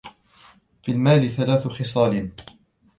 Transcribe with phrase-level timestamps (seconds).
[0.83, 2.31] فِي الْمَالِ ثَلَاثُ خِصَالٍ